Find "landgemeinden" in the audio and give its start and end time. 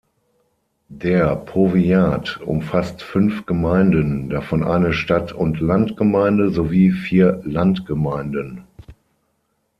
7.43-8.63